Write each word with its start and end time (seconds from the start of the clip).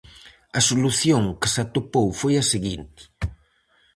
A 0.59 0.61
solución 0.69 1.23
que 1.39 1.49
se 1.53 1.59
atopou 1.65 2.07
foi 2.19 2.33
a 2.37 2.47
seguinte. 2.53 3.01